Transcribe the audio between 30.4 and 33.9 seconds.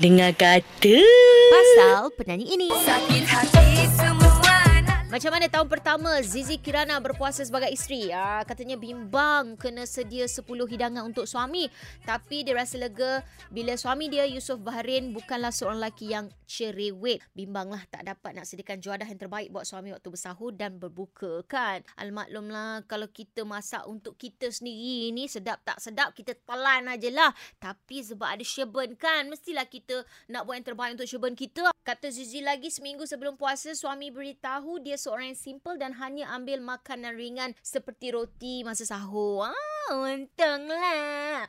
buat yang terbaik untuk Sherburn kita. Kata Zizi lagi seminggu sebelum puasa